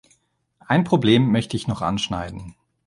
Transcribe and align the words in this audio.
Ein 0.65 0.83
Problem 0.83 1.31
möchte 1.31 1.55
ich 1.55 1.67
noch 1.67 1.83
anschneiden. 1.83 2.55